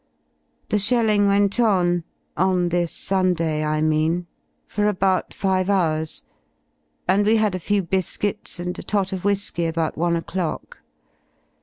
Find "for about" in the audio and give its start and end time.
4.67-5.31